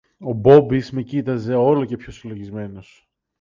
Ο 0.19 0.33
Μπόμπης 0.33 0.91
με 0.91 1.01
κοίταζε 1.01 1.55
όλο 1.55 1.85
και 1.85 1.97
πιο 1.97 2.11
συλλογισμένος. 2.11 3.09